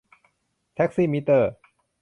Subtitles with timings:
[0.73, 1.51] แท็กซี่มิเตอร์